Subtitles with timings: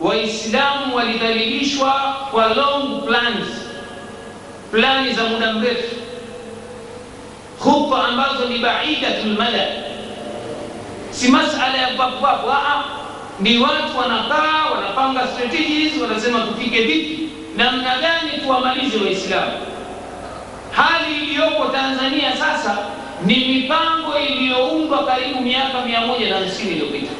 [0.00, 3.48] Waislamu walidhalilishwa kwa long plans,
[4.70, 5.96] plani za muda mrefu,
[7.58, 9.66] huko ambazo ni baidatul mala,
[11.10, 12.84] si masala ya papo a
[13.40, 19.52] Ni watu wanakaa wanapanga strategies, wanasema tupige vipi, namna gani tuwamalize Waislamu.
[20.72, 22.78] Hali iliyopo Tanzania sasa
[23.26, 27.12] ni mipango iliyoundwa karibu miaka mia moja na hamsini iliyopita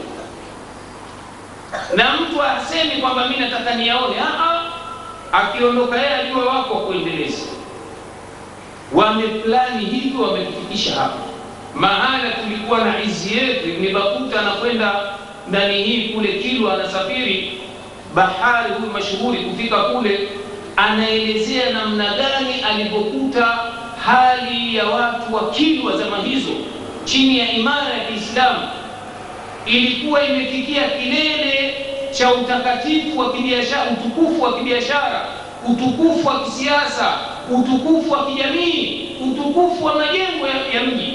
[1.97, 4.17] na mtu asemi kwamba mi nataka niyaone.
[5.33, 7.43] Akiondoka yeye ajua wako wakuendeleza.
[8.93, 11.19] Wameplani hivyo, wametufikisha hapa
[11.75, 13.69] mahala tulikuwa na izi yetu.
[13.69, 14.93] Ibn Battuta anakwenda
[15.49, 17.61] ndani hii kule Kilwa, anasafiri
[18.15, 20.29] bahari, huyu mashuhuri, kufika kule
[20.77, 23.59] anaelezea namna gani alipokuta
[24.05, 26.51] hali ya watu wa Kilwa zama hizo
[27.05, 28.59] chini ya imara ya Kiislamu
[29.67, 31.75] ilikuwa imefikia kilele
[32.11, 35.27] cha utakatifu wa kibiashara, utukufu wa kibiashara,
[35.69, 37.13] utukufu wa kisiasa,
[37.51, 41.13] utukufu wa kijamii, utukufu wa majengo ya, ya mji.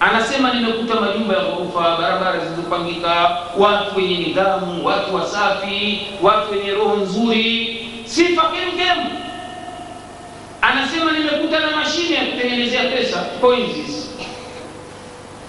[0.00, 6.96] Anasema nimekuta majumba ya ghorofa, barabara zilizopangika, watu wenye nidhamu, watu wasafi, watu wenye roho
[6.96, 8.98] nzuri, sifa kemkem.
[10.62, 14.03] Anasema nimekuta na mashine ya kutengenezea pesa coins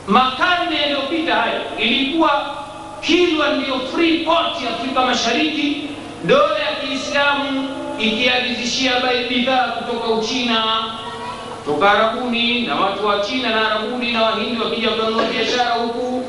[0.07, 2.55] makarne yaliyopita hayo ilikuwa
[3.01, 5.81] Kilwa ndiyo free port Afrika Mashariki,
[6.23, 8.91] dola ya Kiislamu ikiagizishia
[9.29, 10.63] bidhaa kutoka Uchina,
[11.65, 16.25] kutoka Arabuni, na watu wa China na Arabuni na Wahindi wakija kanua biashara huku.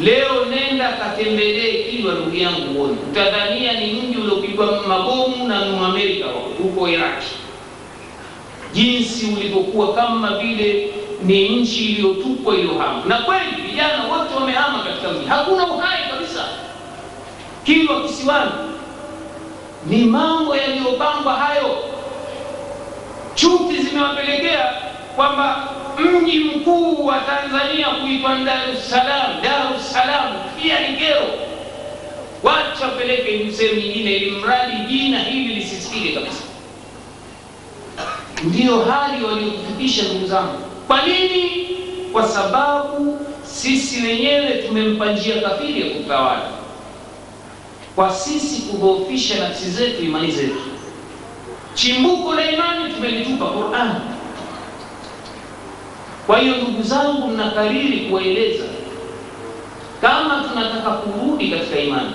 [0.00, 6.24] Leo nenda katembelee Kilwa, ndugu yangu, uone, utadhania ni mji uliopigwa mabomu na New America
[6.62, 7.26] huko Iraki,
[8.72, 13.02] jinsi ulivyokuwa kama vile ni nchi iliyotupwa iliyohama.
[13.06, 16.44] Na kweli vijana wote wamehama katika mji, hakuna uhai kabisa.
[17.64, 18.50] Kilwa kisiwani
[19.86, 21.78] ni mambo yaliyopangwa hayo.
[23.34, 24.72] Chuki zimewapelekea
[25.16, 25.68] kwamba
[25.98, 29.42] mji mkuu wa Tanzania kuitwa Dar es Salaam.
[29.42, 30.32] Dar es Salaam
[30.62, 31.26] pia ni kero,
[32.42, 36.42] wacha wapeleke sehemu nyingine, ili mradi jina hili lisisikike kabisa.
[38.44, 40.58] Ndiyo hali waliokufikisha ndugu zangu.
[40.86, 41.66] Kwa nini?
[42.12, 46.42] Kwa sababu sisi wenyewe tumempa njia kafiri ya kutawala,
[47.96, 50.60] kwa sisi kudhoofisha nafsi zetu, imani zetu.
[51.74, 53.94] Chimbuko la imani tumelitupa Qur'an.
[56.26, 58.64] Kwa hiyo ndugu zangu, mnakariri kuwaeleza,
[60.00, 62.12] kama tunataka kurudi katika imani,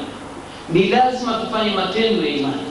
[0.69, 2.70] ni lazima tufanye matendo ya imani.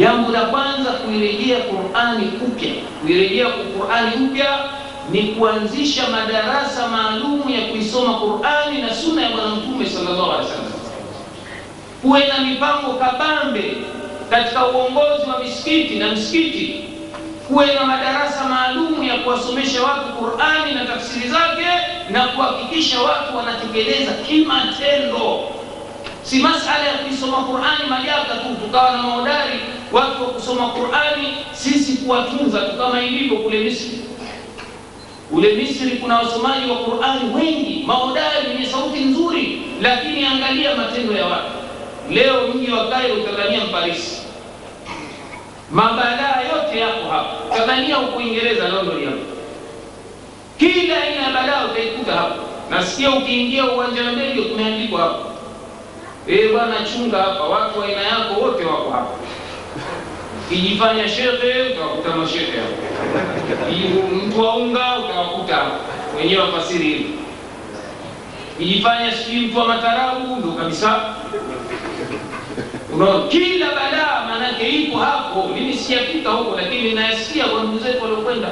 [0.00, 2.72] Jambo la kwanza kuirejea Qur'ani upya.
[3.02, 4.58] Kuirejea Qur'ani upya
[5.10, 10.72] ni kuanzisha madarasa maalum ya kuisoma Qur'ani na sunna ya Bwana Mtume sallallahu alaihi wasallam.
[12.02, 13.76] Kuwe na mipango kabambe
[14.30, 16.84] katika uongozi wa misikiti na msikiti,
[17.48, 21.66] kuwe na madarasa maalum ya kuwasomesha watu Qur'ani na tafsiri zake
[22.10, 25.40] na kuhakikisha watu wanatekeleza kimatendo
[26.30, 29.58] si masala ya kuisoma Qur'ani majaka tu, tukawa na mahodari
[29.92, 33.98] watu wa kusoma Qur'ani, sisi kuwatunza tu kama ilivyo kule Misri.
[35.30, 41.26] Kule Misri kuna wasomaji wa Qur'ani wengi, mahodari wenye sauti nzuri, lakini angalia matendo ya
[41.26, 41.52] watu.
[42.10, 44.22] Leo mji wa Kairo utadhania Mparisi,
[45.70, 47.54] mabadaa yote yako hapo.
[47.54, 49.22] Utadhania ukuingereza Uingereza, London hapo,
[50.58, 52.42] kila aina ya badaa utaikuta hapo.
[52.70, 55.29] Nasikia ukiingia uwanja wa ndege kumeandikwa hapa
[56.28, 59.10] Eh, bwana chunga hapa, watu wa aina yako wote wako hapa.
[60.48, 65.62] Kijifanya shekhe utawakuta mashekhe hapo, mtu wa unga utawakuta
[66.18, 67.14] wenyewe wafasiri hivi.
[68.58, 71.00] Kijifanya sijui mtu wa matarabu ndo kabisa.
[72.94, 75.48] Unaona, kila balaa maanake ipo hapo.
[75.54, 78.48] Mimi sijafika huko, lakini nayasikia kwa ndugu zetu waliokwenda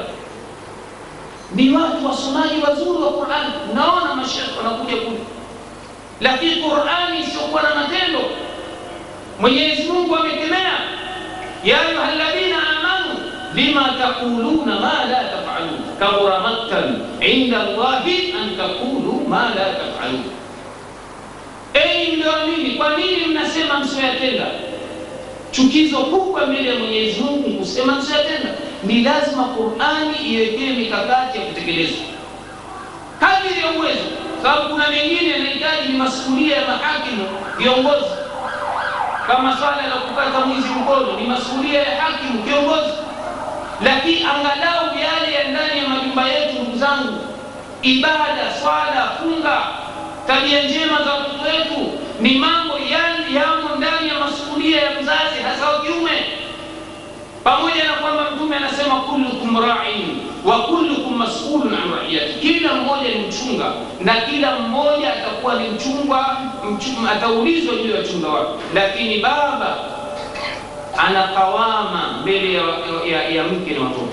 [1.55, 3.47] ni watu wasomaji wazuri wa Qur'an.
[3.75, 5.19] Naona mashekhe wanakuja kule
[6.21, 8.20] lakini Qur'ani isiyokuwa na matendo.
[9.41, 10.79] Mwenyezi Mungu amekemea,
[11.65, 13.15] ya ayuha amanu
[13.55, 20.25] lima taquluna ma la taf'alun kabura maktan inda llahi an taqulu ma la taf'alun.
[21.75, 24.47] ei mlioamini, kwa nini mnasema msioyatenda?
[25.50, 28.49] Chukizo kubwa mbele ya Mwenyezi Mungu kusema msioyatenda.
[28.85, 32.05] Ni lazima Qur'ani iwekee mikakati ya kutekelezwa
[33.21, 38.11] kadiri ya uwezo sababu kuna mengine yanahitaji ni masuhulia ya mahakimu viongozi,
[39.26, 42.93] kama swala la kukata mwizi mkono ni masuhulia ya hakimu kiongozi.
[43.85, 47.19] Lakini angalau yale ya ndani ya majumba yetu, zangu
[47.82, 49.58] ibada, swala, funga,
[50.26, 55.69] tabia njema za watoto wetu, ni mambo yale yamo ndani ya masuhulia ya mzazi hasa
[55.69, 56.25] wa kiume
[57.44, 63.26] pamoja na kwamba mtume anasema kullukum ra'in wa kullukum mas'ulun an ra'iyati, kila mmoja ni
[63.26, 66.37] mchunga na kila mmoja atakuwa ni mchungwa
[67.12, 68.50] ataulizwa juu ya uchunga wake.
[68.75, 69.76] Lakini baba
[70.97, 72.62] anakawama mbele ya,
[73.11, 74.12] ya, ya mke na watoto.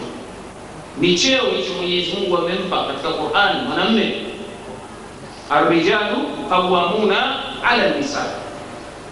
[0.97, 4.15] Ni cheo hicho Mwenyezi Mungu amempa katika Qur'an mwanamme,
[5.49, 6.17] arrijalu
[6.49, 8.25] qawwamuna ala nisa,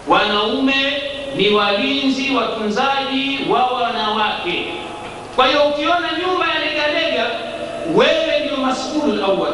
[0.07, 0.75] wanaume
[1.37, 4.65] ni walinzi watunzaji wa wanawake.
[5.35, 7.25] Kwa hiyo ukiona nyumba ya legalega,
[7.95, 9.53] wewe ndio mas'ul awwal.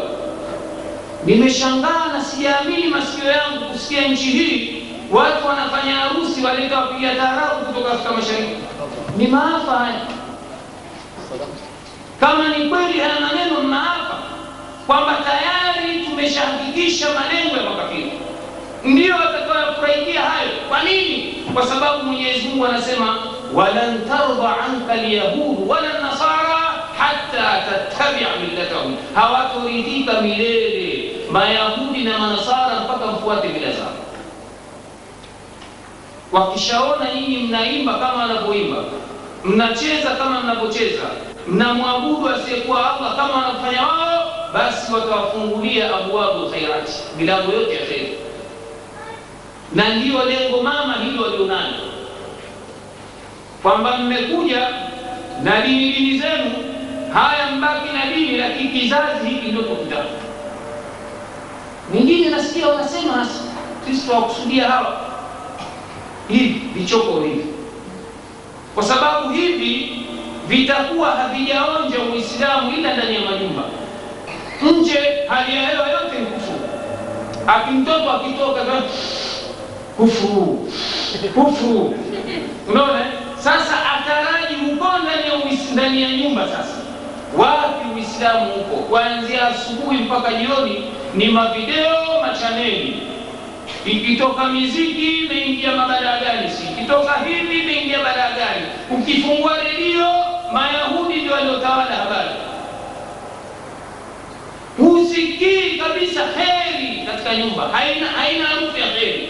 [1.25, 7.93] Nimeshangaa na sijaamini masikio yangu kusikia nchi hii watu wanafanya harusi, waleta wapiga taarabu kutoka
[7.93, 8.55] Afrika Mashariki.
[9.17, 10.01] Ni maafa haya.
[12.19, 14.17] Kama ni kweli haya maneno maafa,
[14.87, 18.11] kwamba tayari tumeshahakikisha malengo ya makafiri
[18.83, 20.49] ndio watakayofurahikia hayo.
[20.69, 21.35] Kwa nini?
[21.53, 23.17] Kwa sababu Mwenyezi Mungu anasema
[23.53, 26.59] ولن ترضى عنك اليهود ولا النصارى
[26.99, 28.95] حتى تتبع ملتهم.
[29.17, 33.93] هوا تريدي تميلي ما يهود ما نصارى فقط فوات بلا زار
[36.33, 38.85] وكشاونا نيني مناهيمبا كما نبوهيمبا
[39.43, 41.09] مناتشيزا كما نبوتشيزا
[41.47, 48.13] mnamwabudu asiyekuwa allah kama wanafanya wao basi watawafungulia abuabu khairati milango yote ya kheri.
[49.75, 51.75] Na ndiyo lengo mama hilo walionalo.
[53.61, 54.67] Kwamba mmekuja
[55.43, 56.51] na dini dini zenu,
[57.13, 60.09] haya mbaki na dini, lakini kizazi hiki ndio tukitaka.
[61.93, 63.27] Wengine nasikia wanasema
[63.85, 65.01] sisi tunawakusudia hawa
[66.27, 67.45] hivi vichoko hivi,
[68.75, 70.05] kwa sababu hivi
[70.47, 73.63] vitakuwa havijaonja Uislamu ila ndani ya majumba.
[74.61, 76.59] Nje hali ya hewa yote ni kufuru,
[77.47, 78.61] akimtoto akitoka
[79.97, 80.69] kufuru
[81.35, 81.95] kufuru,
[82.69, 83.18] unaona.
[83.43, 84.87] Sasa ataraji huko
[85.73, 86.47] ndani ya nyumba.
[86.47, 86.75] Sasa
[87.37, 88.75] wapi Uislamu huko?
[88.75, 90.83] Kuanzia asubuhi mpaka jioni
[91.13, 93.01] ni mavideo machaneli,
[93.85, 98.65] ikitoka miziki imeingia mabadaa gani, si ikitoka hivi imeingia badaa gani.
[98.91, 100.05] Ukifungua redio,
[100.53, 102.29] Mayahudi ndio waliotawala habari,
[104.77, 109.29] husikii kabisa heri katika nyumba, haina haina harufu ya heri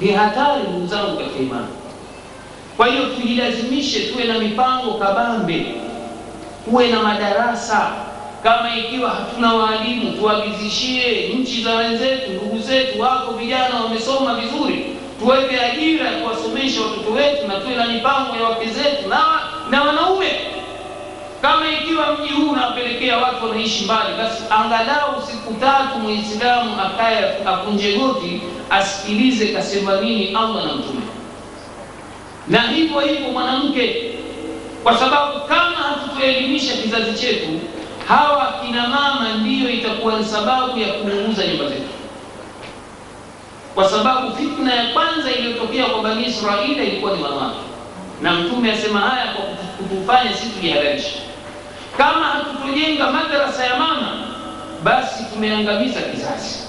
[0.00, 1.66] ni hatari ndugu zangu katika imani.
[2.76, 5.66] Kwa hiyo tujilazimishe, tuwe na mipango kabambe,
[6.64, 7.90] tuwe na madarasa.
[8.42, 14.86] Kama ikiwa hatuna waalimu, tuagizishie nchi za wenzetu, ndugu zetu wako vijana wamesoma vizuri,
[15.20, 19.24] tuweke ajira ya kuwasomesha watoto wetu, na tuwe na mipango ya wake zetu na,
[19.70, 20.26] na wanaume.
[21.42, 27.92] Kama ikiwa mji huu unapelekea watu wanaishi mbali, basi angalau siku tatu Muislamu akaye akunje
[27.98, 28.40] goti
[28.70, 31.00] asikilize kasema nini Allah na Mtume,
[32.48, 34.10] na hivyo hivyo mwanamke,
[34.82, 37.48] kwa sababu kama hatutoelimisha kizazi chetu,
[38.08, 41.90] hawa kina mama ndiyo itakuwa ni sababu ya kuunguza nyumba zetu,
[43.74, 47.56] kwa sababu fitna ya kwanza iliyotokea kwa Bani Israeli ilikuwa ni wanawake,
[48.22, 51.18] na Mtume asema haya kwa kutufanya sisi tujihalalishe.
[51.98, 54.12] Kama hatutojenga madarasa ya mama,
[54.82, 56.58] basi tumeangamiza kizazi.